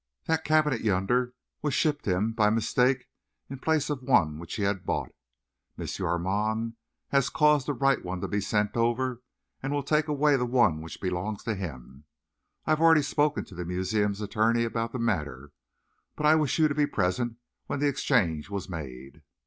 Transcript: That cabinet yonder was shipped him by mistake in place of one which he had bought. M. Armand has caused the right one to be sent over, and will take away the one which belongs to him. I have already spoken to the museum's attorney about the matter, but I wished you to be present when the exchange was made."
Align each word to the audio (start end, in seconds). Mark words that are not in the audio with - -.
That 0.25 0.43
cabinet 0.43 0.81
yonder 0.81 1.35
was 1.61 1.75
shipped 1.75 2.07
him 2.07 2.31
by 2.33 2.49
mistake 2.49 3.07
in 3.51 3.59
place 3.59 3.87
of 3.87 4.01
one 4.01 4.39
which 4.39 4.55
he 4.55 4.63
had 4.63 4.83
bought. 4.83 5.11
M. 5.77 5.85
Armand 6.03 6.73
has 7.09 7.29
caused 7.29 7.67
the 7.67 7.75
right 7.75 8.03
one 8.03 8.19
to 8.21 8.27
be 8.27 8.41
sent 8.41 8.75
over, 8.75 9.21
and 9.61 9.71
will 9.71 9.83
take 9.83 10.07
away 10.07 10.37
the 10.37 10.45
one 10.47 10.81
which 10.81 10.99
belongs 11.01 11.43
to 11.43 11.53
him. 11.53 12.05
I 12.65 12.71
have 12.71 12.81
already 12.81 13.03
spoken 13.03 13.45
to 13.45 13.53
the 13.53 13.63
museum's 13.63 14.21
attorney 14.21 14.63
about 14.63 14.91
the 14.91 14.97
matter, 14.97 15.51
but 16.15 16.25
I 16.25 16.33
wished 16.33 16.57
you 16.57 16.67
to 16.67 16.73
be 16.73 16.87
present 16.87 17.37
when 17.67 17.79
the 17.79 17.87
exchange 17.87 18.49
was 18.49 18.67
made." 18.67 19.21